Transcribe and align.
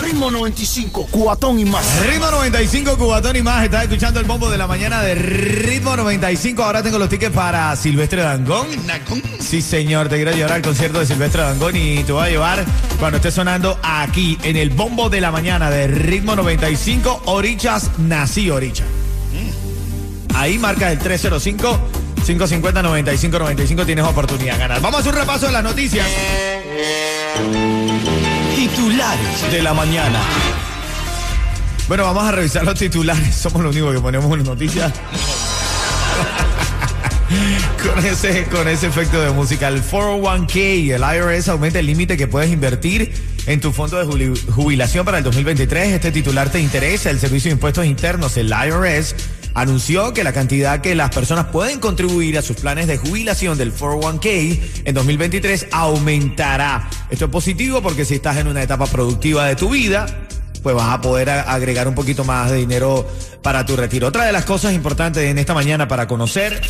Ritmo 0.00 0.30
95, 0.30 1.08
cuatón 1.10 1.58
y 1.58 1.64
más. 1.64 1.84
Ritmo 2.06 2.30
95, 2.30 2.96
Cubatón 2.96 3.36
y 3.36 3.42
más. 3.42 3.64
Estás 3.64 3.82
escuchando 3.82 4.20
el 4.20 4.26
bombo 4.26 4.50
de 4.50 4.56
la 4.56 4.66
mañana 4.66 5.02
de 5.02 5.14
Ritmo 5.14 5.96
95. 5.96 6.62
Ahora 6.62 6.82
tengo 6.82 6.98
los 6.98 7.08
tickets 7.08 7.34
para 7.34 7.74
Silvestre 7.76 8.22
Dangón. 8.22 8.66
Sí, 9.40 9.60
señor, 9.60 10.08
te 10.08 10.16
quiero 10.16 10.32
llevar 10.32 10.52
al 10.52 10.62
concierto 10.62 10.98
de 10.98 11.06
Silvestre 11.06 11.42
Dangón 11.42 11.76
y 11.76 12.04
te 12.04 12.12
voy 12.12 12.26
a 12.26 12.30
llevar 12.30 12.64
cuando 12.98 13.16
esté 13.16 13.30
sonando 13.30 13.78
aquí 13.82 14.38
en 14.42 14.56
el 14.56 14.70
bombo 14.70 15.10
de 15.10 15.20
la 15.20 15.30
mañana 15.30 15.70
de 15.70 15.88
Ritmo 15.88 16.36
95. 16.36 17.22
Orichas 17.26 17.90
nací, 17.98 18.48
Oricha. 18.50 18.84
Ahí 20.34 20.58
marca 20.58 20.90
el 20.90 20.98
305. 20.98 21.80
550-9595 22.26 23.84
tienes 23.84 24.04
oportunidad 24.04 24.54
de 24.54 24.58
ganar. 24.60 24.80
Vamos 24.80 24.98
a 24.98 25.00
hacer 25.00 25.12
un 25.12 25.20
repaso 25.20 25.46
de 25.46 25.52
las 25.52 25.64
noticias. 25.64 26.06
Titulares 28.62 29.50
de 29.50 29.60
la 29.60 29.74
mañana. 29.74 30.20
Bueno, 31.88 32.04
vamos 32.04 32.22
a 32.22 32.30
revisar 32.30 32.62
los 32.62 32.78
titulares. 32.78 33.34
Somos 33.34 33.60
los 33.60 33.74
únicos 33.74 33.92
que 33.92 34.00
ponemos 34.00 34.30
una 34.30 34.44
noticia. 34.44 34.86
con, 37.82 38.06
ese, 38.06 38.44
con 38.44 38.68
ese 38.68 38.86
efecto 38.86 39.20
de 39.20 39.32
música. 39.32 39.66
El 39.66 39.82
401k, 39.82 40.92
el 40.92 41.02
IRS 41.02 41.48
aumenta 41.48 41.80
el 41.80 41.86
límite 41.86 42.16
que 42.16 42.28
puedes 42.28 42.52
invertir 42.52 43.12
en 43.46 43.60
tu 43.60 43.72
fondo 43.72 43.98
de 43.98 44.32
jubilación 44.52 45.04
para 45.04 45.18
el 45.18 45.24
2023. 45.24 45.94
Este 45.94 46.12
titular 46.12 46.48
te 46.48 46.60
interesa. 46.60 47.10
El 47.10 47.18
Servicio 47.18 47.48
de 47.48 47.54
Impuestos 47.54 47.84
Internos, 47.84 48.36
el 48.36 48.50
IRS, 48.50 49.16
anunció 49.54 50.12
que 50.12 50.24
la 50.24 50.32
cantidad 50.32 50.80
que 50.80 50.94
las 50.94 51.10
personas 51.10 51.46
pueden 51.46 51.80
contribuir 51.80 52.38
a 52.38 52.42
sus 52.42 52.56
planes 52.56 52.86
de 52.86 52.98
jubilación 52.98 53.58
del 53.58 53.74
401k 53.74 54.60
en 54.84 54.94
2023 54.94 55.68
aumentará. 55.72 56.88
Esto 57.10 57.26
es 57.26 57.30
positivo 57.30 57.82
porque 57.82 58.04
si 58.04 58.14
estás 58.14 58.36
en 58.38 58.48
una 58.48 58.62
etapa 58.62 58.86
productiva 58.86 59.46
de 59.46 59.56
tu 59.56 59.70
vida, 59.70 60.06
pues 60.62 60.76
vas 60.76 60.90
a 60.94 61.00
poder 61.00 61.30
agregar 61.30 61.88
un 61.88 61.94
poquito 61.94 62.24
más 62.24 62.50
de 62.50 62.58
dinero 62.58 63.08
para 63.42 63.66
tu 63.66 63.76
retiro. 63.76 64.08
Otra 64.08 64.24
de 64.24 64.32
las 64.32 64.44
cosas 64.44 64.72
importantes 64.72 65.24
en 65.24 65.38
esta 65.38 65.54
mañana 65.54 65.88
para 65.88 66.06
conocer. 66.06 66.60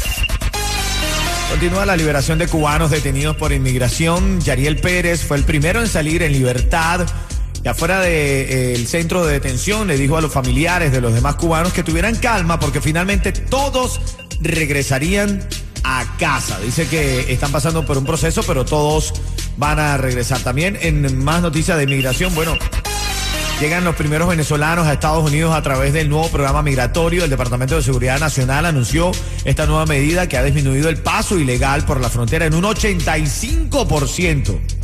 Continúa 1.51 1.85
la 1.85 1.97
liberación 1.97 2.39
de 2.39 2.49
cubanos 2.49 2.91
detenidos 2.91 3.37
por 3.37 3.53
inmigración. 3.53 4.41
Yariel 4.41 4.81
Pérez 4.81 5.23
fue 5.23 5.37
el 5.37 5.45
primero 5.45 5.81
en 5.81 5.87
salir 5.87 6.23
en 6.23 6.33
libertad. 6.33 7.07
Y 7.65 7.69
afuera 7.69 8.01
del 8.01 8.87
centro 8.87 9.25
de 9.25 9.35
detención 9.35 9.87
le 9.87 9.97
dijo 9.97 10.17
a 10.17 10.21
los 10.21 10.33
familiares 10.33 10.91
de 10.91 11.01
los 11.01 11.15
demás 11.15 11.37
cubanos 11.37 11.73
que 11.73 11.85
tuvieran 11.85 12.17
calma 12.17 12.59
porque 12.59 12.81
finalmente 12.81 13.33
todos 13.33 14.01
regresarían 14.41 15.47
a 15.85 16.17
casa. 16.19 16.59
Dice 16.61 16.89
que 16.89 17.33
están 17.33 17.53
pasando 17.53 17.87
por 17.87 17.99
un 17.99 18.05
proceso, 18.05 18.43
pero 18.45 18.65
todos 18.65 19.15
van 19.57 19.79
a 19.79 19.97
regresar. 19.97 20.41
También 20.41 20.77
en 20.81 21.25
más 21.25 21.43
noticias 21.43 21.77
de 21.77 21.85
inmigración, 21.85 22.35
bueno, 22.35 22.57
Llegan 23.63 23.85
los 23.85 23.95
primeros 23.95 24.29
venezolanos 24.29 24.89
a 24.89 24.93
Estados 24.93 25.25
Unidos 25.25 25.55
a 25.55 25.63
través 25.63 25.93
del 25.93 26.09
nuevo 26.09 26.29
programa 26.31 26.63
migratorio. 26.63 27.23
El 27.23 27.31
Departamento 27.31 27.77
de 27.77 27.83
Seguridad 27.83 28.19
Nacional 28.19 28.67
anunció 28.67 29.13
esta 29.45 29.67
nueva 29.67 29.87
medida 29.87 30.29
que 30.29 30.37
ha 30.37 30.43
disminuido 30.43 30.89
el 30.89 30.97
paso 30.97 31.39
ilegal 31.39 31.85
por 31.85 32.01
la 32.01 32.11
frontera 32.11 32.45
en 32.45 32.55
un 32.55 32.65
85%. 32.65 34.82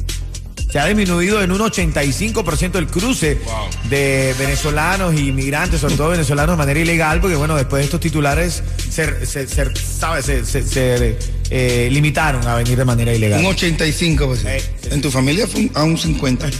Se 0.70 0.78
ha 0.78 0.84
disminuido 0.86 1.42
en 1.42 1.50
un 1.50 1.60
85% 1.60 2.76
el 2.76 2.86
cruce 2.88 3.38
de 3.88 4.34
venezolanos 4.38 5.14
y 5.18 5.32
migrantes, 5.32 5.80
sobre 5.80 5.96
todo 5.96 6.10
venezolanos 6.10 6.52
de 6.54 6.58
manera 6.58 6.78
ilegal, 6.80 7.20
porque 7.22 7.36
bueno, 7.36 7.56
después 7.56 7.80
de 7.80 7.84
estos 7.86 8.00
titulares 8.00 8.62
se, 8.90 9.24
se, 9.24 9.46
se- 9.48 9.74
¿sabe? 9.74 10.22
se, 10.22 10.44
se- 10.44 10.62
se, 10.62 11.16
eh, 11.50 11.88
limitaron 11.90 12.46
a 12.46 12.54
venir 12.56 12.76
de 12.76 12.84
manera 12.84 13.14
ilegal. 13.14 13.40
Un 13.40 13.46
85, 13.46 14.26
pues. 14.26 14.44
Eh, 14.44 14.60
sí, 14.82 14.88
en 14.92 15.00
tu 15.00 15.10
familia 15.10 15.46
fue 15.46 15.62
un- 15.62 15.70
a 15.74 15.84
un 15.84 15.96
50. 15.96 16.46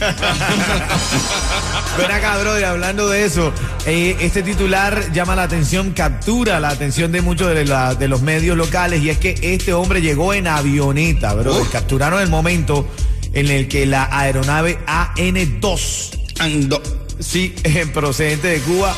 Ven 1.97 2.11
acá, 2.11 2.37
brother, 2.39 2.65
hablando 2.65 3.09
de 3.09 3.25
eso, 3.25 3.51
eh, 3.85 4.15
este 4.21 4.41
titular 4.41 5.11
llama 5.13 5.35
la 5.35 5.43
atención, 5.43 5.91
captura 5.91 6.59
la 6.59 6.69
atención 6.69 7.11
de 7.11 7.21
muchos 7.21 7.53
de, 7.53 7.65
la- 7.65 7.93
de 7.93 8.07
los 8.07 8.21
medios 8.23 8.57
locales 8.57 9.03
y 9.03 9.09
es 9.11 9.19
que 9.19 9.35
este 9.41 9.73
hombre 9.73 10.01
llegó 10.01 10.33
en 10.33 10.47
avioneta, 10.47 11.33
brother. 11.35 11.61
Uf. 11.61 11.69
Capturaron 11.69 12.21
el 12.21 12.29
momento 12.29 12.87
en 13.33 13.47
el 13.49 13.67
que 13.67 13.85
la 13.85 14.09
aeronave 14.11 14.79
AN-2, 14.87 16.09
Ando. 16.39 16.81
sí, 17.19 17.55
procedente 17.93 18.47
de 18.47 18.59
Cuba, 18.59 18.95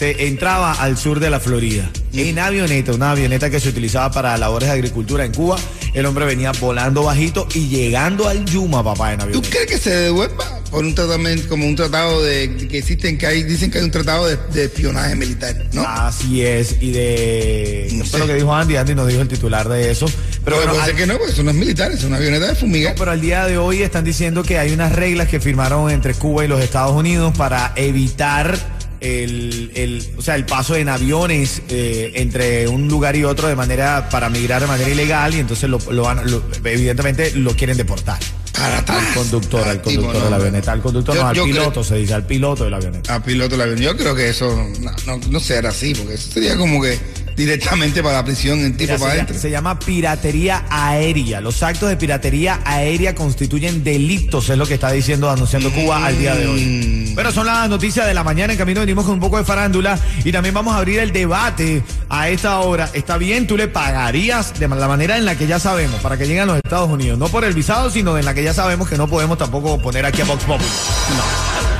se 0.00 0.28
entraba 0.28 0.72
al 0.72 0.96
sur 0.96 1.20
de 1.20 1.28
la 1.28 1.40
Florida. 1.40 1.90
En 2.14 2.38
avioneta, 2.38 2.92
una 2.92 3.10
avioneta 3.10 3.50
que 3.50 3.60
se 3.60 3.68
utilizaba 3.68 4.10
para 4.10 4.34
labores 4.38 4.70
de 4.70 4.74
agricultura 4.74 5.26
en 5.26 5.32
Cuba. 5.34 5.58
El 5.92 6.06
hombre 6.06 6.24
venía 6.24 6.52
volando 6.52 7.02
bajito 7.02 7.46
y 7.52 7.68
llegando 7.68 8.26
al 8.26 8.46
Yuma, 8.46 8.82
papá, 8.82 9.12
en 9.12 9.18
¿Tú 9.18 9.24
avioneta. 9.26 9.50
crees 9.50 9.66
que 9.66 9.76
se 9.76 9.90
devuelva 9.90 10.58
por 10.70 10.86
un 10.86 10.94
tratamiento, 10.94 11.50
como 11.50 11.66
un 11.66 11.76
tratado 11.76 12.22
de 12.22 12.66
que 12.70 12.78
existen, 12.78 13.18
que 13.18 13.26
hay, 13.26 13.42
dicen 13.42 13.70
que 13.70 13.76
hay 13.76 13.84
un 13.84 13.90
tratado 13.90 14.26
de, 14.26 14.38
de 14.54 14.64
espionaje 14.64 15.14
militar, 15.16 15.54
¿no? 15.74 15.82
Así 15.86 16.46
es, 16.46 16.76
y 16.80 16.92
de... 16.92 17.88
No 17.92 18.06
sé. 18.06 18.20
lo 18.20 18.26
que 18.26 18.34
dijo 18.36 18.54
Andy, 18.54 18.76
Andy 18.76 18.94
nos 18.94 19.06
dijo 19.06 19.20
el 19.20 19.28
titular 19.28 19.68
de 19.68 19.90
eso. 19.90 20.06
Pero 20.06 20.40
Pero 20.44 20.56
bueno, 20.56 20.72
puede 20.72 20.84
ser 20.86 20.96
que 20.96 21.06
no, 21.06 21.18
porque 21.18 21.32
eso 21.34 21.42
no 21.42 21.50
es 21.50 21.56
militar, 21.56 21.92
es 21.92 22.04
una 22.04 22.16
avioneta 22.16 22.46
de 22.46 22.54
fumigar. 22.54 22.94
pero 22.96 23.10
al 23.10 23.20
día 23.20 23.44
de 23.44 23.58
hoy 23.58 23.82
están 23.82 24.04
diciendo 24.04 24.44
que 24.44 24.58
hay 24.58 24.72
unas 24.72 24.92
reglas 24.92 25.28
que 25.28 25.40
firmaron 25.40 25.90
entre 25.90 26.14
Cuba 26.14 26.42
y 26.46 26.48
los 26.48 26.62
Estados 26.62 26.92
Unidos 26.96 27.34
para 27.36 27.74
evitar 27.76 28.79
el, 29.00 29.70
el, 29.74 30.06
o 30.16 30.22
sea, 30.22 30.34
el 30.36 30.44
paso 30.46 30.76
en 30.76 30.88
aviones 30.88 31.62
eh, 31.68 32.12
entre 32.16 32.68
un 32.68 32.88
lugar 32.88 33.16
y 33.16 33.24
otro 33.24 33.48
de 33.48 33.56
manera, 33.56 34.08
para 34.10 34.28
migrar 34.28 34.60
de 34.60 34.66
manera 34.66 34.90
ilegal 34.90 35.34
y 35.34 35.38
entonces 35.38 35.68
lo, 35.70 35.78
lo 35.90 36.02
van, 36.02 36.30
lo- 36.30 36.42
evidentemente 36.64 37.32
lo 37.34 37.54
quieren 37.56 37.76
deportar. 37.76 38.18
Para 38.52 38.78
atrás. 38.78 39.02
Al 39.08 39.14
conductor, 39.14 39.66
al 39.66 39.80
conductor 39.80 40.14
no, 40.16 40.24
de 40.24 40.30
la 40.30 40.36
avioneta, 40.36 40.72
al 40.72 40.82
conductor 40.82 41.14
Yo- 41.14 41.22
no, 41.22 41.28
al 41.28 41.34
piloto 41.42 41.70
creo- 41.70 41.84
se 41.84 41.96
dice, 41.96 42.12
al 42.14 42.26
piloto 42.26 42.64
de 42.64 42.70
la 42.70 42.76
avioneta. 42.76 43.14
A 43.14 43.22
piloto 43.22 43.56
la 43.56 43.64
avión. 43.64 43.78
Yo 43.80 43.96
creo 43.96 44.14
que 44.14 44.28
eso 44.28 44.54
no, 44.80 44.90
no, 45.06 45.20
no 45.30 45.40
será 45.40 45.70
así, 45.70 45.94
porque 45.94 46.14
eso 46.14 46.30
sería 46.32 46.56
como 46.58 46.82
que 46.82 46.98
directamente 47.36 48.02
para 48.02 48.16
la 48.16 48.24
prisión, 48.24 48.58
en 48.60 48.76
tipo 48.76 48.92
Mira, 48.92 48.98
para 48.98 49.10
se, 49.12 49.16
adentro. 49.18 49.38
se 49.38 49.50
llama 49.50 49.78
piratería 49.78 50.64
aérea. 50.70 51.40
Los 51.40 51.62
actos 51.62 51.88
de 51.88 51.96
piratería 51.96 52.60
aérea 52.64 53.14
constituyen 53.14 53.82
delitos, 53.84 54.48
es 54.50 54.58
lo 54.58 54.66
que 54.66 54.74
está 54.74 54.90
diciendo, 54.92 55.30
anunciando 55.30 55.70
Cuba 55.72 56.06
al 56.06 56.18
día 56.18 56.34
de 56.34 56.46
Mm. 56.46 56.50
hoy. 56.50 57.12
Pero 57.16 57.32
son 57.32 57.46
las 57.46 57.68
noticias 57.68 58.06
de 58.06 58.14
la 58.14 58.24
mañana. 58.24 58.52
En 58.52 58.58
camino 58.58 58.80
venimos 58.80 59.04
con 59.04 59.14
un 59.14 59.20
poco 59.20 59.38
de 59.38 59.44
farándula 59.44 59.98
y 60.24 60.32
también 60.32 60.54
vamos 60.54 60.74
a 60.74 60.78
abrir 60.78 60.98
el 61.00 61.12
debate 61.12 61.82
a 62.08 62.28
esta 62.28 62.58
hora. 62.60 62.90
¿Está 62.92 63.16
bien? 63.18 63.46
¿Tú 63.46 63.56
le 63.56 63.68
pagarías 63.68 64.58
de 64.58 64.68
la 64.68 64.88
manera 64.88 65.16
en 65.18 65.24
la 65.24 65.36
que 65.36 65.46
ya 65.46 65.58
sabemos 65.58 66.00
para 66.00 66.16
que 66.16 66.24
lleguen 66.26 66.42
a 66.42 66.46
los 66.46 66.56
Estados 66.56 66.88
Unidos? 66.90 67.18
No 67.18 67.28
por 67.28 67.44
el 67.44 67.52
visado, 67.54 67.90
sino 67.90 68.16
en 68.18 68.24
la 68.24 68.34
que 68.34 68.42
ya 68.42 68.54
sabemos 68.54 68.88
que 68.88 68.96
no 68.96 69.08
podemos 69.08 69.38
tampoco 69.38 69.80
poner 69.80 70.06
aquí 70.06 70.20
a 70.22 70.24
Vox 70.24 70.44
Populi. 70.44 70.68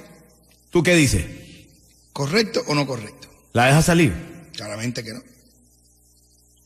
¿Tú 0.69 0.84
qué 0.84 0.94
dices? 0.95 1.25
¿Correcto 2.17 2.63
o 2.65 2.73
no 2.73 2.87
correcto? 2.87 3.27
¿La 3.53 3.67
dejas 3.67 3.85
salir? 3.85 4.11
Claramente 4.55 5.03
que 5.03 5.13
no. 5.13 5.21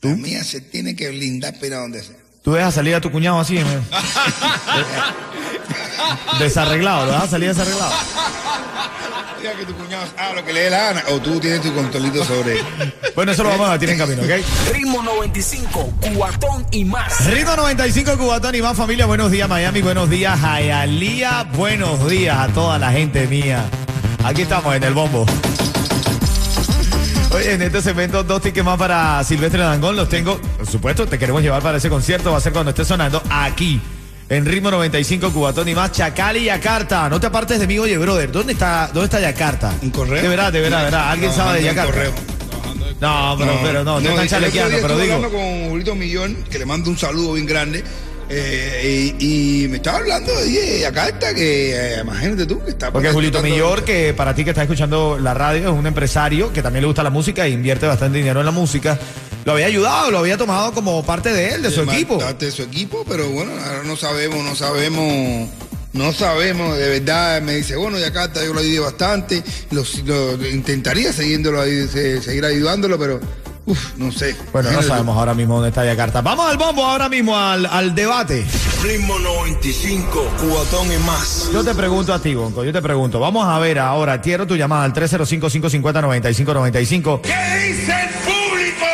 La 0.00 0.16
mía 0.16 0.42
se 0.42 0.62
tiene 0.62 0.96
que 0.96 1.10
blindar 1.10 1.60
para 1.60 1.76
donde 1.76 2.02
sea. 2.02 2.16
¿Tú 2.42 2.54
dejas 2.54 2.72
salir 2.74 2.94
a 2.94 3.02
tu 3.02 3.12
cuñado 3.12 3.38
así? 3.38 3.58
eh? 3.58 3.64
desarreglado, 6.38 7.04
¿lo 7.04 7.12
dejas 7.12 7.28
salir 7.28 7.48
desarreglado? 7.48 7.92
Diga 9.42 9.52
que 9.54 9.66
tu 9.66 9.74
cuñado 9.74 10.06
haga 10.16 10.32
lo 10.36 10.44
que 10.46 10.54
le 10.54 10.60
dé 10.60 10.70
la 10.70 10.78
gana, 10.84 11.02
o 11.10 11.20
tú 11.20 11.38
tienes 11.38 11.60
tu 11.60 11.74
controlito 11.74 12.24
sobre 12.24 12.58
él. 12.58 12.94
Bueno, 13.14 13.32
eso 13.32 13.42
lo 13.42 13.50
vamos 13.50 13.66
a 13.66 13.70
batir 13.72 13.90
en 13.90 13.98
camino, 13.98 14.22
¿ok? 14.22 14.30
Ritmo 14.72 15.02
95, 15.02 15.92
cuatón 16.16 16.66
y 16.70 16.86
más. 16.86 17.26
Ritmo 17.26 17.56
95 17.56 18.16
Cubatón 18.16 18.54
y 18.54 18.62
más 18.62 18.74
familia, 18.74 19.04
buenos 19.04 19.30
días 19.30 19.50
Miami, 19.50 19.82
buenos 19.82 20.08
días 20.08 20.40
Hialeah, 20.40 21.44
buenos 21.52 22.08
días 22.08 22.38
a 22.38 22.48
toda 22.48 22.78
la 22.78 22.90
gente 22.90 23.26
mía. 23.26 23.68
Aquí 24.24 24.42
estamos 24.42 24.74
en 24.74 24.84
el 24.84 24.94
bombo. 24.94 25.26
Oye, 27.34 27.54
en 27.54 27.62
este 27.62 27.80
segmento 27.82 28.22
dos 28.22 28.42
tickets 28.42 28.64
más 28.64 28.78
para 28.78 29.22
Silvestre 29.24 29.62
Dangón, 29.62 29.96
los 29.96 30.08
tengo, 30.08 30.38
por 30.38 30.66
supuesto, 30.66 31.06
te 31.06 31.18
queremos 31.18 31.42
llevar 31.42 31.62
para 31.62 31.78
ese 31.78 31.88
concierto, 31.88 32.30
va 32.30 32.38
a 32.38 32.40
ser 32.40 32.52
cuando 32.52 32.70
esté 32.70 32.84
sonando 32.84 33.22
aquí. 33.30 33.80
En 34.28 34.46
ritmo 34.46 34.70
95 34.70 35.30
Cubatón 35.32 35.68
y 35.68 35.74
más, 35.74 35.92
Chacal 35.92 36.36
y 36.36 36.44
Yakarta. 36.44 37.08
No 37.08 37.20
te 37.20 37.26
apartes 37.26 37.58
de 37.58 37.66
mí, 37.66 37.78
oye, 37.78 37.98
brother. 37.98 38.30
¿Dónde 38.30 38.52
está, 38.52 38.88
dónde 38.92 39.04
está 39.04 39.20
Yakarta? 39.20 39.74
¿Un 39.82 39.90
correo? 39.90 40.22
De 40.22 40.28
verdad, 40.28 40.52
de 40.52 40.60
verdad, 40.60 40.78
de 40.78 40.84
verdad. 40.84 41.10
¿Alguien 41.10 41.32
sabe 41.32 41.58
de 41.58 41.64
Yakarta? 41.64 41.92
correo. 41.92 42.12
No, 43.00 43.34
pero 43.36 43.52
no, 43.52 43.58
pero 43.62 43.84
no, 43.84 43.98
te 43.98 44.04
están 44.04 44.12
el 44.12 44.26
otro 44.26 44.26
chalequeando, 44.26 44.78
pero 44.80 44.98
digo. 44.98 45.14
hablando 45.14 45.36
con 45.36 45.68
Julito 45.70 45.94
Millón, 45.96 46.36
que 46.48 46.58
le 46.58 46.64
mando 46.64 46.88
un 46.88 46.96
saludo 46.96 47.32
bien 47.32 47.46
grande. 47.46 47.82
Eh, 48.34 49.14
y, 49.18 49.64
y 49.64 49.68
me 49.68 49.76
estaba 49.76 49.98
hablando 49.98 50.32
de 50.34 50.86
acá 50.86 51.08
está 51.08 51.34
que 51.34 51.74
eh, 51.96 52.00
imagínate 52.00 52.46
tú 52.46 52.64
que 52.64 52.70
está 52.70 52.90
Porque 52.90 53.10
Julito 53.10 53.42
Millor, 53.42 53.84
que 53.84 54.14
para 54.14 54.34
ti 54.34 54.42
que 54.44 54.50
estás 54.50 54.62
escuchando 54.64 55.18
la 55.20 55.34
radio, 55.34 55.70
es 55.70 55.78
un 55.78 55.86
empresario 55.86 56.52
que 56.52 56.62
también 56.62 56.82
le 56.82 56.86
gusta 56.86 57.02
la 57.02 57.10
música 57.10 57.46
e 57.46 57.50
invierte 57.50 57.86
bastante 57.86 58.18
dinero 58.18 58.40
en 58.40 58.46
la 58.46 58.52
música. 58.52 58.98
Lo 59.44 59.52
había 59.52 59.66
ayudado, 59.66 60.10
lo 60.10 60.18
había 60.18 60.38
tomado 60.38 60.72
como 60.72 61.04
parte 61.04 61.32
de 61.32 61.54
él, 61.54 61.62
de 61.62 61.70
su 61.70 61.82
equipo. 61.82 62.18
parte 62.18 62.46
de 62.46 62.52
su 62.52 62.62
equipo, 62.62 63.04
pero 63.08 63.28
bueno, 63.30 63.52
ahora 63.52 63.82
no 63.84 63.96
sabemos, 63.96 64.42
no 64.44 64.54
sabemos, 64.54 65.48
no 65.92 66.12
sabemos, 66.12 66.78
de 66.78 66.88
verdad, 66.88 67.42
me 67.42 67.56
dice, 67.56 67.76
bueno, 67.76 67.98
ya 67.98 68.12
Carta 68.12 68.42
yo 68.44 68.54
lo 68.54 68.60
ayudé 68.60 68.78
bastante, 68.80 69.42
lo, 69.72 69.82
lo- 70.06 70.48
intentaría 70.48 71.12
siguiéndolo 71.12 71.62
seguir 71.64 72.44
ayudándolo, 72.44 72.98
pero, 72.98 73.20
uff, 73.66 73.96
no 73.96 74.10
sé. 74.12 74.36
Bueno, 74.52 74.70
no 74.72 74.82
sabemos 74.82 75.16
ahora 75.16 75.34
mismo 75.34 75.54
dónde 75.54 75.68
está 75.70 75.84
Yakarta. 75.84 76.20
Vamos 76.20 76.50
al 76.50 76.56
bombo 76.56 76.84
ahora 76.84 77.08
mismo, 77.08 77.36
al, 77.38 77.66
al 77.66 77.94
debate. 77.94 78.44
Ritmo 78.82 79.16
95, 79.18 80.30
cuatón 80.48 80.92
y 80.92 80.96
más. 81.06 81.50
Yo 81.52 81.62
te 81.64 81.74
pregunto 81.74 82.12
a 82.12 82.18
ti, 82.20 82.34
Bonco, 82.34 82.64
yo 82.64 82.72
te 82.72 82.82
pregunto. 82.82 83.20
Vamos 83.20 83.46
a 83.46 83.58
ver 83.58 83.78
ahora, 83.78 84.20
quiero 84.20 84.46
tu 84.46 84.56
llamada 84.56 84.84
al 84.84 84.92
305-550-9595. 84.92 87.20
¿Qué 87.20 87.34
dice 87.68 87.92
el 87.92 88.08
público? 88.24 88.86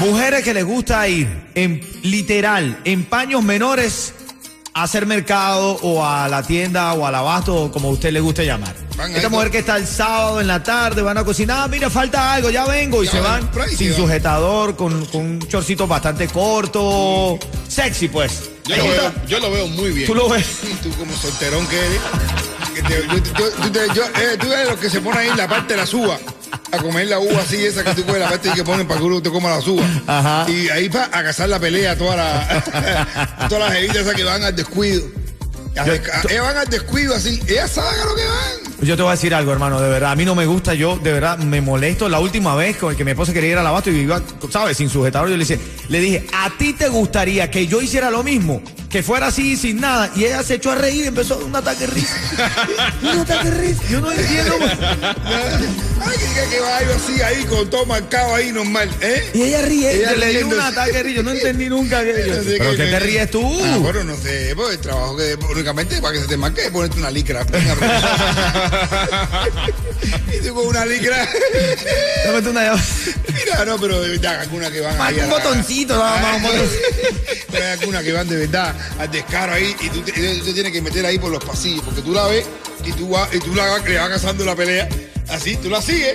Mujeres 0.00 0.44
que 0.44 0.54
les 0.54 0.64
gusta 0.64 1.06
ir 1.08 1.48
en 1.54 1.80
literal, 2.02 2.80
en 2.84 3.04
paños 3.04 3.42
menores 3.42 4.14
a 4.80 4.82
hacer 4.84 5.06
mercado 5.06 5.78
o 5.82 6.04
a 6.04 6.28
la 6.28 6.42
tienda 6.42 6.92
o 6.94 7.06
al 7.06 7.14
abasto, 7.14 7.54
o 7.64 7.70
como 7.72 7.88
a 7.88 7.92
usted 7.92 8.12
le 8.12 8.20
guste 8.20 8.44
llamar. 8.46 8.74
Van 8.96 9.10
Esta 9.14 9.28
ahí 9.28 9.32
mujer 9.32 9.50
que 9.50 9.58
está 9.58 9.76
el 9.76 9.86
sábado 9.86 10.40
en 10.40 10.46
la 10.46 10.62
tarde, 10.62 11.02
van 11.02 11.18
a 11.18 11.24
cocinar, 11.24 11.60
"Ah, 11.64 11.68
mira, 11.68 11.88
falta 11.90 12.32
algo, 12.34 12.50
ya 12.50 12.64
vengo, 12.66 13.02
y 13.02 13.06
Ya 13.06 13.12
se 13.12 13.20
van, 13.20 13.48
sin 13.76 13.94
sujetador, 13.94 14.74
con, 14.76 15.04
con 15.06 15.20
un 15.22 15.38
chorcito 15.48 15.86
bastante 15.86 16.26
corto, 16.28 17.38
sexy 17.68 18.08
pues. 18.08 18.50
Yo 18.66 18.74
¿Te 18.74 18.82
lo, 18.82 18.88
veo, 18.88 19.12
yo 19.26 19.38
lo 19.40 19.50
veo 19.50 19.66
muy 19.68 19.90
bien. 19.92 20.06
Tú 20.06 20.14
lo 20.14 20.28
ves. 20.28 20.46
Tú 20.82 20.90
como 20.98 21.14
solterón 21.16 21.66
que 21.68 21.76
eres. 21.78 22.00
yo- 23.94 24.04
eh, 24.04 24.36
tú 24.38 24.52
eres 24.52 24.68
los 24.68 24.78
que 24.78 24.90
se 24.90 25.00
ponen 25.00 25.20
ahí 25.20 25.28
en 25.28 25.36
la 25.36 25.48
parte 25.48 25.74
de 25.74 25.80
las 25.80 25.92
uvas. 25.94 26.20
A 26.70 26.78
comer 26.78 27.06
la 27.06 27.18
uva 27.18 27.40
así, 27.40 27.56
esa 27.64 27.82
que 27.82 27.94
tú 27.94 28.04
coges 28.04 28.20
la 28.20 28.28
parte 28.28 28.48
y 28.50 28.52
que 28.52 28.62
ponen 28.64 28.86
para 28.86 29.00
que 29.00 29.06
uno 29.06 29.22
te 29.22 29.30
coma 29.30 29.50
las 29.50 29.66
uvas. 29.66 29.86
Ajá. 30.06 30.46
Y 30.50 30.68
ahí 30.68 30.88
va 30.88 31.04
a 31.04 31.22
cazar 31.22 31.48
la 31.48 31.58
pelea 31.58 31.96
todas 31.98 32.16
las 32.16 33.48
todas 33.48 33.68
las 33.70 33.78
evitas 33.78 33.96
esas 33.98 34.14
que 34.14 34.24
van 34.24 34.42
al 34.42 34.54
descuido. 34.54 35.02
Yo- 35.86 35.92
ellas 35.94 36.42
van 36.42 36.56
al 36.56 36.68
descuido 36.68 37.14
así. 37.14 37.40
Ellas 37.46 37.70
saben 37.70 38.00
a 38.00 38.04
lo 38.04 38.14
que 38.16 38.24
van. 38.24 38.74
Yo 38.82 38.96
te 38.96 39.02
voy 39.02 39.10
a 39.10 39.14
decir 39.14 39.32
algo, 39.34 39.52
hermano, 39.52 39.80
de 39.80 39.88
verdad. 39.88 40.10
A 40.12 40.16
mí 40.16 40.24
no 40.24 40.34
me 40.34 40.44
gusta, 40.44 40.74
yo 40.74 40.96
de 40.98 41.12
verdad 41.12 41.38
me 41.38 41.60
molesto. 41.60 42.08
La 42.08 42.18
última 42.20 42.54
vez 42.56 42.76
con 42.76 42.90
el 42.90 42.96
que 42.96 43.04
mi 43.04 43.12
esposa 43.12 43.32
quería 43.32 43.50
ir 43.52 43.58
al 43.58 43.66
abasto 43.66 43.90
y 43.90 43.96
iba, 43.98 44.20
¿sabes? 44.50 44.76
Sin 44.76 44.88
sujetador, 44.90 45.28
yo 45.28 45.36
le 45.36 45.44
dije, 45.44 45.60
le 45.88 46.00
dije, 46.00 46.26
¿a 46.32 46.50
ti 46.58 46.72
te 46.72 46.88
gustaría 46.88 47.48
que 47.50 47.66
yo 47.68 47.80
hiciera 47.80 48.10
lo 48.10 48.22
mismo? 48.24 48.60
Que 48.90 49.02
fuera 49.02 49.26
así, 49.26 49.54
sin 49.58 49.80
nada. 49.82 50.10
Y 50.16 50.24
ella 50.24 50.42
se 50.42 50.54
echó 50.54 50.70
a 50.72 50.74
reír 50.74 51.04
y 51.04 51.08
empezó 51.08 51.36
un 51.38 51.54
ataque 51.54 51.80
de 51.86 51.88
risa. 51.88 52.14
un 53.02 53.18
ataque 53.20 53.50
de 53.50 53.60
risa. 53.60 53.82
Yo 53.90 54.00
no 54.00 54.10
entiendo. 54.10 54.54
Ay, 54.62 56.16
que, 56.16 56.48
que 56.50 56.60
va 56.60 56.78
algo 56.78 56.94
así 56.94 57.20
ahí 57.20 57.44
con 57.44 57.68
todo 57.68 57.84
marcado 57.84 58.34
ahí 58.34 58.50
normal, 58.50 58.88
¿eh? 59.02 59.30
Y 59.34 59.42
ella 59.42 59.60
ríe. 59.62 59.92
Ella 59.94 60.12
le 60.12 60.26
di 60.38 60.42
un 60.42 60.58
ataque 60.58 60.92
de 60.92 61.02
risa. 61.02 61.16
Yo 61.16 61.22
no 61.22 61.32
entendí 61.32 61.68
nunca 61.68 62.02
yo- 62.02 62.12
¿Pero 62.14 62.70
que- 62.70 62.76
qué 62.76 62.86
te 62.86 62.98
ríes 63.00 63.30
tú? 63.30 63.60
Ah, 63.62 63.76
bueno, 63.76 64.04
no 64.04 64.16
sé, 64.16 64.54
pues 64.56 64.70
el 64.70 64.78
trabajo 64.78 65.16
que 65.18 65.36
únicamente 65.50 66.00
para 66.00 66.14
que 66.14 66.20
se 66.22 66.26
te 66.28 66.36
marque 66.38 66.64
es 66.64 66.70
ponerte 66.70 66.98
una 66.98 67.10
licra. 67.10 67.44
Y 70.32 70.46
tú 70.46 70.54
con 70.54 70.66
una 70.68 70.86
licra. 70.86 71.28
Dame 72.24 72.48
una. 72.48 72.72
Mira, 73.34 73.64
no, 73.64 73.78
pero 73.78 74.00
de 74.00 74.10
verdad, 74.10 74.40
algunas 74.40 74.70
que 74.70 74.80
van 74.80 74.98
a 75.00 75.08
Un 75.08 75.30
botoncito, 75.30 75.96
nada 75.98 76.20
más, 76.20 76.36
un 76.36 76.42
botoncito. 76.42 76.82
Pero 77.50 77.64
hay 77.66 77.70
algunas 77.72 78.04
que 78.04 78.12
van 78.12 78.28
de 78.28 78.36
verdad 78.36 78.74
al 78.98 79.10
descaro 79.10 79.52
ahí 79.54 79.74
y 79.80 79.88
tú 79.90 80.00
te, 80.02 80.12
tú 80.12 80.44
te 80.44 80.52
tienes 80.52 80.72
que 80.72 80.82
meter 80.82 81.04
ahí 81.06 81.18
por 81.18 81.30
los 81.30 81.44
pasillos, 81.44 81.82
porque 81.84 82.02
tú 82.02 82.12
la 82.12 82.26
ves 82.26 82.44
y 82.84 82.92
tú, 82.92 83.08
vas, 83.10 83.28
y 83.34 83.38
tú 83.38 83.54
la, 83.54 83.66
vas- 83.66 83.84
le 83.88 83.98
vas 83.98 84.08
cazando 84.08 84.44
la 84.44 84.54
pelea, 84.56 84.88
así, 85.28 85.56
tú 85.56 85.68
la 85.70 85.80
sigues 85.82 86.14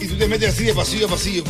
y 0.00 0.06
tú 0.06 0.16
te 0.16 0.26
metes 0.28 0.54
así 0.54 0.64
de 0.64 0.74
pasillo 0.74 1.06
a 1.06 1.10
pasillo. 1.10 1.44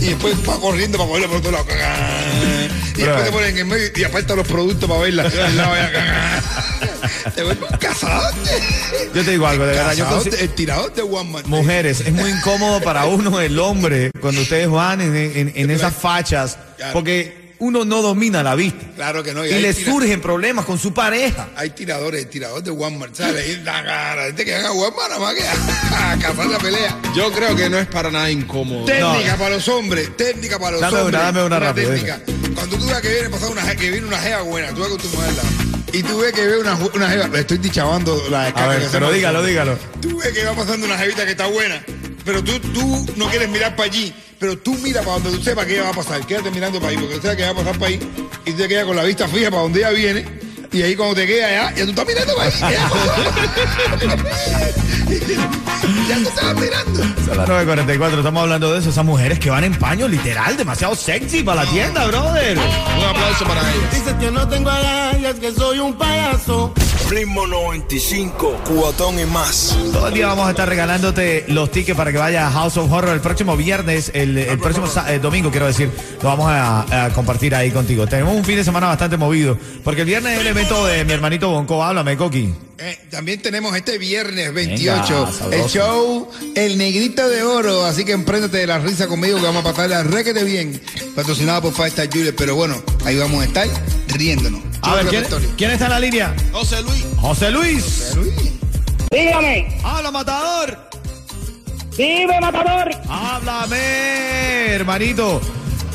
Y 0.00 0.06
después 0.06 0.44
vas 0.44 0.58
corriendo 0.58 0.98
para 0.98 1.08
cogerla 1.08 1.28
por 1.28 1.36
otro 1.38 1.50
lado. 1.52 1.64
Y 1.64 2.94
Pero, 2.96 3.06
después 3.06 3.24
te 3.24 3.32
ponen 3.32 3.58
en 3.58 3.68
medio 3.68 3.88
y 3.94 4.04
apartan 4.04 4.36
los 4.36 4.46
productos 4.48 4.88
para 4.88 5.00
verla. 5.00 5.30
Te 7.34 7.44
un 7.44 7.56
cazador. 7.78 8.32
Yo 9.14 9.24
te 9.24 9.30
digo 9.30 9.46
algo, 9.46 9.64
de 9.64 9.72
verdad. 9.74 9.94
Yo 9.94 10.04
Cazador 10.04 10.24
consi- 10.26 10.30
de- 10.36 10.40
el 10.42 10.48
tirador 10.50 10.92
de 10.94 11.02
Walmart. 11.02 11.46
Mujeres, 11.46 12.00
es 12.00 12.12
muy 12.12 12.30
incómodo 12.30 12.80
para 12.80 13.06
uno, 13.06 13.40
el 13.40 13.58
hombre, 13.58 14.10
cuando 14.20 14.40
ustedes 14.42 14.68
van 14.68 15.00
en, 15.00 15.14
en- 15.16 15.52
en 15.54 15.70
esas 15.70 15.94
fachas, 15.94 16.58
porque 16.92 17.41
uno 17.62 17.84
no 17.84 18.02
domina 18.02 18.42
la 18.42 18.54
vista. 18.56 18.84
Claro 18.96 19.22
que 19.22 19.32
no. 19.32 19.46
Y 19.46 19.52
hay 19.52 19.62
le 19.62 19.72
tira- 19.72 19.90
surgen 19.92 20.20
problemas 20.20 20.64
con 20.64 20.78
su 20.78 20.92
pareja. 20.92 21.48
Hay 21.54 21.70
tiradores, 21.70 22.22
el 22.24 22.28
tirador 22.28 22.62
de 22.62 22.70
Walmart, 22.72 23.14
¿sabes? 23.14 23.48
Y 23.48 23.56
la, 23.62 24.16
gente 24.26 24.44
que 24.44 24.52
van 24.54 24.66
a 24.66 24.72
Walmart 24.72 25.08
nada 25.10 25.20
más 25.20 25.34
que 25.34 25.42
a, 25.94 26.12
a 26.12 26.18
cazar 26.18 26.46
la 26.46 26.58
pelea. 26.58 26.98
Yo 27.14 27.30
creo 27.32 27.54
que 27.54 27.70
no 27.70 27.78
es 27.78 27.86
para 27.86 28.10
nada 28.10 28.30
incómodo. 28.30 28.84
Técnica 28.84 29.36
para 29.36 29.50
los 29.50 29.68
hombres, 29.68 30.16
técnica 30.16 30.58
para 30.58 30.72
los 30.72 30.80
Dame 30.80 30.94
una, 30.96 31.02
hombres. 31.04 31.22
dame 31.22 31.44
una 31.44 31.60
rápido, 31.60 31.90
técnica. 31.90 32.20
Cuando 32.54 32.76
tú 32.78 32.86
veas 32.86 33.00
que 33.00 33.08
viene 33.08 33.30
pasar 33.30 33.50
una 33.50 33.76
que 33.76 33.90
viene 33.90 34.06
una 34.06 34.18
jeva 34.18 34.42
buena, 34.42 34.68
tú 34.74 34.80
vas 34.80 34.88
con 34.90 34.98
tu 34.98 35.08
mujer 35.08 35.30
y 35.94 36.02
tú 36.02 36.18
ves 36.18 36.32
que 36.32 36.46
ve 36.46 36.58
una, 36.58 36.74
una 36.74 37.08
jeva, 37.08 37.28
le 37.28 37.40
estoy 37.40 37.58
dichabando 37.58 38.22
la 38.30 38.42
A 38.42 38.44
descarga 38.46 38.68
ver, 38.70 38.80
que 38.82 38.88
pero 38.90 39.12
dígalo, 39.12 39.44
dígalo. 39.44 39.78
Tú 40.00 40.18
ves 40.18 40.32
que 40.32 40.44
va 40.44 40.54
pasando 40.54 40.86
una 40.86 40.96
jevita 40.98 41.24
que 41.26 41.32
está 41.32 41.46
buena, 41.46 41.84
pero 42.24 42.42
tú, 42.42 42.58
tú 42.60 43.06
no 43.16 43.28
quieres 43.28 43.48
mirar 43.48 43.76
para 43.76 43.90
allí, 43.90 44.12
pero 44.38 44.58
tú 44.58 44.74
mira 44.74 45.02
para 45.02 45.18
donde 45.18 45.38
tú 45.38 45.42
sepas 45.42 45.66
que 45.66 45.74
ella 45.74 45.84
va 45.84 45.90
a 45.90 45.94
pasar. 45.94 46.26
Quédate 46.26 46.50
mirando 46.50 46.78
para 46.78 46.90
ahí, 46.90 46.96
porque 46.96 47.16
tú 47.16 47.22
sabes 47.22 47.36
que 47.36 47.44
va 47.44 47.50
a 47.50 47.54
pasar 47.54 47.78
para 47.78 47.86
ahí, 47.88 48.00
y 48.44 48.50
tú 48.52 48.56
te 48.56 48.68
quedas 48.68 48.86
con 48.86 48.96
la 48.96 49.04
vista 49.04 49.28
fija 49.28 49.50
para 49.50 49.62
donde 49.62 49.80
ella 49.80 49.90
viene, 49.90 50.26
y 50.72 50.82
ahí 50.82 50.96
cuando 50.96 51.14
te 51.14 51.26
quedas 51.26 51.50
allá, 51.50 51.74
ya 51.76 51.84
tú 51.84 51.90
estás 51.90 52.06
mirando 52.06 52.34
para 52.34 52.48
ahí. 52.48 52.76
Ya 56.08 56.16
te 56.16 56.22
estaba 56.22 56.54
mirando. 56.54 57.00
Son 57.26 57.36
las 57.36 57.48
9.44, 57.48 58.18
estamos 58.18 58.42
hablando 58.42 58.72
de 58.72 58.78
eso. 58.78 58.90
Esas 58.90 59.04
mujeres 59.04 59.38
que 59.38 59.50
van 59.50 59.64
en 59.64 59.74
paño, 59.74 60.08
literal, 60.08 60.56
demasiado 60.56 60.94
sexy 60.94 61.42
para 61.42 61.64
la 61.64 61.70
tienda, 61.70 62.06
brother. 62.06 62.58
Un 62.58 63.04
aplauso 63.04 63.44
para 63.44 63.60
ellos. 63.72 63.90
Dices 63.92 64.14
que 64.14 64.30
no 64.30 64.48
tengo 64.48 64.70
agallas, 64.70 65.34
que 65.36 65.52
soy 65.52 65.78
un 65.78 65.94
payaso. 65.94 66.72
Ritmo 67.10 67.46
95, 67.46 68.62
cuatón 68.74 69.18
y 69.20 69.26
más. 69.26 69.76
Todo 69.92 70.08
el 70.08 70.14
día 70.14 70.28
vamos 70.28 70.46
a 70.46 70.50
estar 70.50 70.66
regalándote 70.66 71.44
los 71.48 71.70
tickets 71.70 71.96
para 71.96 72.10
que 72.10 72.16
vayas 72.16 72.44
a 72.44 72.50
House 72.50 72.78
of 72.78 72.90
Horror 72.90 73.12
el 73.12 73.20
próximo 73.20 73.54
viernes, 73.54 74.10
el, 74.14 74.38
el 74.38 74.58
próximo 74.58 74.86
eh, 75.08 75.18
domingo, 75.18 75.50
quiero 75.50 75.66
decir. 75.66 75.90
Lo 76.22 76.28
vamos 76.30 76.46
a, 76.50 77.04
a 77.04 77.10
compartir 77.10 77.54
ahí 77.54 77.70
contigo. 77.70 78.06
Tenemos 78.06 78.34
un 78.34 78.44
fin 78.44 78.56
de 78.56 78.64
semana 78.64 78.86
bastante 78.86 79.18
movido, 79.18 79.58
porque 79.84 80.02
el 80.02 80.06
viernes 80.06 80.34
es 80.34 80.40
el 80.40 80.46
de 80.68 81.04
mi 81.04 81.12
hermanito 81.12 81.50
Bonco. 81.50 81.82
Háblame, 81.82 82.16
Coqui. 82.16 82.54
Eh, 82.78 82.98
también 83.10 83.42
tenemos 83.42 83.74
este 83.76 83.98
viernes 83.98 84.54
28 84.54 85.06
sabroso. 85.32 85.50
el 85.52 85.64
show 85.68 86.30
El 86.54 86.78
Negrito 86.78 87.28
de 87.28 87.42
Oro. 87.42 87.84
Así 87.84 88.04
que 88.04 88.12
empréndete 88.12 88.58
de 88.58 88.66
la 88.68 88.78
risa 88.78 89.08
conmigo 89.08 89.38
que 89.38 89.42
vamos 89.44 89.64
a 89.64 89.70
pasar 89.70 89.90
la 89.90 90.04
requete 90.04 90.44
bien. 90.44 90.80
Patrocinado 91.16 91.62
por 91.62 91.74
Five 91.74 91.88
Star 91.88 92.08
Jewelry. 92.10 92.32
Pero 92.32 92.54
bueno, 92.54 92.80
ahí 93.04 93.16
vamos 93.16 93.42
a 93.42 93.44
estar 93.46 93.66
riéndonos. 94.08 94.60
A 94.82 94.94
ver, 94.94 95.06
¿quién, 95.08 95.24
quién 95.56 95.70
está 95.72 95.86
en 95.86 95.90
la 95.90 96.00
línea? 96.00 96.34
José 96.52 96.80
Luis. 96.82 97.04
José 97.18 97.50
Luis. 97.50 98.12
Dígame, 99.10 99.78
Habla, 99.84 100.10
matador. 100.12 100.78
dime, 101.96 102.40
matador. 102.40 102.88
Háblame, 103.08 104.66
hermanito. 104.74 105.40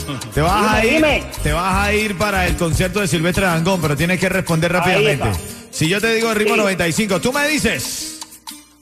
Te 0.33 0.41
vas 0.41 0.73
a 0.73 0.85
ir, 0.85 0.93
dime. 0.93 1.23
te 1.43 1.51
vas 1.53 1.85
a 1.85 1.93
ir 1.93 2.17
para 2.17 2.45
el 2.47 2.55
concierto 2.55 2.99
de 3.01 3.07
Silvestre 3.07 3.45
Dangón, 3.45 3.81
pero 3.81 3.95
tienes 3.95 4.19
que 4.19 4.29
responder 4.29 4.71
rápidamente. 4.71 5.31
Si 5.71 5.87
yo 5.87 5.99
te 6.01 6.13
digo 6.15 6.31
el 6.31 6.35
ritmo 6.37 6.55
Sí. 6.55 6.61
95, 6.61 7.21
tú 7.21 7.31
me 7.33 7.47
dices. 7.47 8.19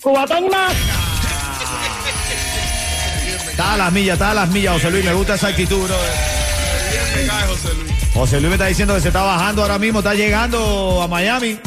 Cubatón 0.01 0.45
y 0.45 0.49
más. 0.49 0.73
Está 3.49 3.73
a 3.73 3.77
las 3.77 3.91
millas, 3.91 4.13
está 4.13 4.31
a 4.31 4.33
las 4.33 4.49
millas, 4.49 4.73
José 4.73 4.91
Luis. 4.91 5.05
Me 5.05 5.13
gusta 5.13 5.35
esa 5.35 5.47
actitud, 5.47 5.83
bro. 5.87 5.95
José 7.47 7.73
Luis. 7.73 7.91
José 8.13 8.39
Luis 8.39 8.49
me 8.49 8.55
está 8.55 8.65
diciendo 8.67 8.95
que 8.95 9.01
se 9.01 9.07
está 9.07 9.23
bajando 9.23 9.61
ahora 9.61 9.79
mismo, 9.79 9.99
está 9.99 10.13
llegando 10.13 11.01
a 11.01 11.07
Miami. 11.07 11.59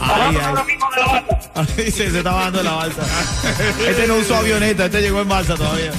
Ay, 0.00 0.38
ay. 0.40 1.64
Dice, 1.76 1.90
se 2.10 2.18
está 2.18 2.32
bajando 2.32 2.58
de 2.58 2.64
la 2.64 2.72
balsa. 2.72 3.02
Este 3.88 4.06
no 4.06 4.16
usó 4.16 4.36
avioneta, 4.36 4.86
este 4.86 5.00
llegó 5.00 5.20
en 5.22 5.28
balsa 5.28 5.54
todavía. 5.54 5.92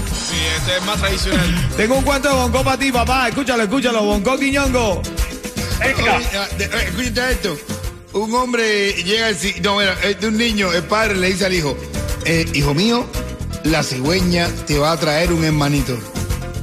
Es 0.75 0.85
más 0.85 0.99
tradicional. 0.99 1.69
Tengo 1.77 1.95
un 1.95 2.03
cuento 2.03 2.29
de 2.29 2.35
Bonco 2.35 2.63
para 2.63 2.77
ti, 2.77 2.91
papá. 2.91 3.29
Escúchalo, 3.29 3.63
escúchalo. 3.63 4.03
Bonco 4.03 4.37
Quiñongo. 4.37 5.01
Escúchate 5.81 7.31
esto. 7.31 7.57
Un 8.13 8.33
hombre 8.33 8.93
llega 9.03 9.27
al 9.27 9.37
No, 9.61 9.77
mira, 9.77 9.95
es 10.03 10.19
de 10.19 10.27
un 10.27 10.37
niño, 10.37 10.73
el 10.73 10.83
padre 10.83 11.15
le 11.15 11.27
dice 11.27 11.45
al 11.45 11.53
hijo, 11.53 11.77
eh, 12.25 12.45
hijo 12.53 12.73
mío, 12.73 13.05
la 13.63 13.83
cigüeña 13.83 14.47
te 14.65 14.79
va 14.79 14.93
a 14.93 14.97
traer 14.97 15.31
un 15.31 15.43
hermanito. 15.43 15.97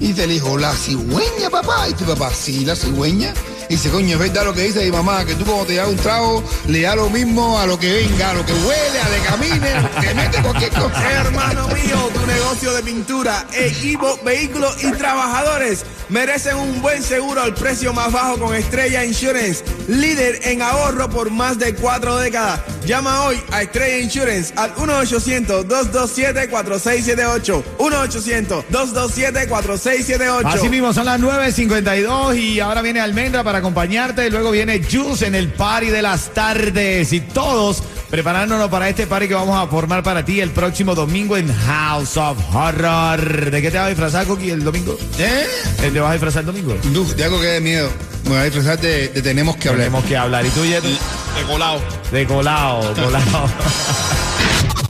Y 0.00 0.08
dice 0.08 0.24
el 0.24 0.32
hijo, 0.32 0.58
¿la 0.58 0.72
cigüeña, 0.72 1.50
papá? 1.50 1.88
Y 1.88 1.92
dice 1.92 2.04
papá, 2.04 2.32
sí, 2.34 2.64
la 2.64 2.74
cigüeña. 2.74 3.32
Dice, 3.74 3.90
coño, 3.90 4.12
es 4.12 4.18
verdad 4.20 4.44
lo 4.44 4.54
que 4.54 4.62
dice 4.62 4.84
mi 4.84 4.92
mamá, 4.92 5.24
que 5.24 5.34
tú 5.34 5.44
cuando 5.44 5.66
te 5.66 5.74
da 5.74 5.88
un 5.88 5.96
trago, 5.96 6.44
le 6.68 6.82
da 6.82 6.94
lo 6.94 7.10
mismo 7.10 7.58
a 7.58 7.66
lo 7.66 7.76
que 7.76 7.92
venga, 7.92 8.30
a 8.30 8.34
lo 8.34 8.46
que 8.46 8.52
huele, 8.52 9.00
a 9.00 9.08
lo 9.08 9.14
que 9.16 9.28
camine, 9.28 9.90
que 10.00 10.14
mete 10.14 10.42
cualquier 10.42 10.70
cosa. 10.70 11.10
Hermano 11.10 11.66
mío, 11.66 12.08
tu 12.14 12.24
negocio 12.24 12.72
de 12.72 12.82
pintura, 12.84 13.44
equipo, 13.52 14.16
vehículos 14.24 14.76
y 14.84 14.92
trabajadores 14.92 15.84
merecen 16.08 16.56
un 16.56 16.82
buen 16.82 17.00
seguro 17.02 17.42
al 17.42 17.54
precio 17.54 17.92
más 17.92 18.12
bajo 18.12 18.38
con 18.38 18.54
Estrella 18.54 19.04
Insurance, 19.04 19.64
líder 19.88 20.38
en 20.44 20.62
ahorro 20.62 21.10
por 21.10 21.30
más 21.30 21.58
de 21.58 21.74
cuatro 21.74 22.16
décadas. 22.16 22.60
Llama 22.86 23.24
hoy 23.24 23.42
a 23.50 23.62
Estrella 23.62 23.98
Insurance 23.98 24.54
al 24.56 24.72
1-800-227-4678. 24.74 27.62
1-800-227-4678. 27.78 30.42
Así 30.44 30.68
mismo, 30.68 30.92
son 30.92 31.06
las 31.06 31.18
9.52 31.20 32.38
y 32.38 32.60
ahora 32.60 32.82
viene 32.82 33.00
Almendra 33.00 33.42
para 33.42 33.58
acompañarte. 33.58 34.28
Luego 34.30 34.50
viene 34.50 34.82
Juice 34.82 35.26
en 35.26 35.34
el 35.34 35.50
party 35.52 35.88
de 35.90 36.02
las 36.02 36.34
tardes. 36.34 37.12
Y 37.12 37.20
todos 37.20 37.82
preparándonos 38.14 38.70
para 38.70 38.88
este 38.88 39.08
party 39.08 39.26
que 39.26 39.34
vamos 39.34 39.60
a 39.60 39.66
formar 39.66 40.04
para 40.04 40.24
ti 40.24 40.40
el 40.40 40.52
próximo 40.52 40.94
domingo 40.94 41.36
en 41.36 41.52
House 41.52 42.16
of 42.16 42.38
Horror. 42.54 43.50
¿De 43.50 43.60
qué 43.60 43.72
te 43.72 43.76
vas 43.76 43.86
a 43.86 43.88
disfrazar, 43.88 44.24
Coqui, 44.24 44.50
el 44.50 44.62
domingo? 44.62 44.96
¿Eh? 45.18 45.48
¿Te 45.80 45.98
vas 45.98 46.10
a 46.10 46.12
disfrazar 46.12 46.42
el 46.42 46.46
domingo? 46.46 46.76
Uf, 46.96 47.14
de 47.16 47.24
algo 47.24 47.40
que 47.40 47.46
de 47.46 47.60
miedo. 47.60 47.90
Me 48.22 48.30
voy 48.30 48.38
a 48.38 48.44
disfrazar 48.44 48.80
de, 48.80 49.08
de 49.08 49.20
tenemos 49.20 49.56
que 49.56 49.68
hablar. 49.68 49.86
Tenemos 49.86 50.04
que 50.04 50.16
hablar. 50.16 50.46
¿Y 50.46 50.50
tú, 50.50 50.64
Yeto? 50.64 50.86
De 50.86 51.42
colado. 51.44 51.80
De 52.12 52.24
colado, 52.24 52.94
colado. 52.94 53.48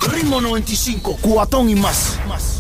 Ritmo 0.13 0.43
95, 0.43 1.17
cuatón 1.23 1.71
y 1.71 1.77
más. 1.77 2.19
más. 2.29 2.54